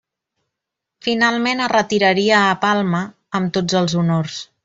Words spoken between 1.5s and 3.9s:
es retiraria a Palma amb tots